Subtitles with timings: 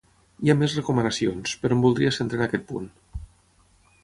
[0.45, 2.89] Hi ha més recomanacions, però em voldria centrar en aquest punt.